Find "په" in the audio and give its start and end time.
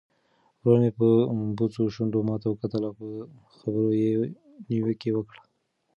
0.97-1.07, 2.99-3.07